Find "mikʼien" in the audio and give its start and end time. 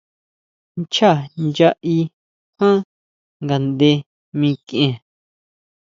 4.39-4.95